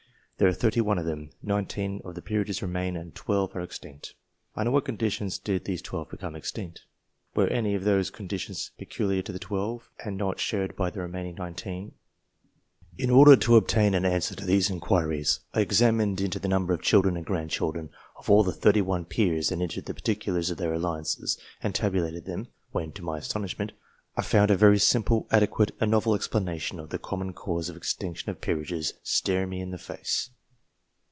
[0.37, 4.15] There are thirty one of them; nineteen of the peerages remain and twelve are extinct.
[4.55, 6.83] Under what conditions did these twelve become extinct?
[7.35, 11.35] Were any of those conditions peculiar to the twelve, and not shared by the remaining
[11.35, 11.91] nineteen?
[12.97, 16.81] In order to obtain an answer to these inquiries, I examined into the number of
[16.81, 20.73] children and grandchildren of all the thirty one peers, and into the particulars of their
[20.73, 23.73] alliances, and tabulated them; when, to my astonishment,
[24.17, 28.29] I found a very simple, adequate, and novel explanation, of the common cause of extinction
[28.29, 30.31] of peerages, stare me in the face.